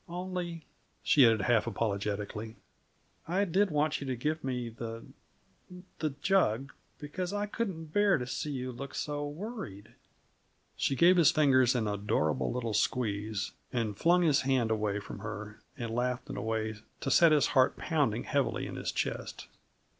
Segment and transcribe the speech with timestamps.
[0.09, 0.65] Only,"
[1.03, 2.55] she added half apologetically,
[3.27, 5.05] "I did want you to give me the
[5.99, 9.93] the jug, because I couldn't bear to see you look so worried."
[10.75, 15.61] She gave his fingers an adorable little squeeze, and flung his hand away from her,
[15.77, 19.45] and laughed in a way to set his heart pounding heavily in his chest.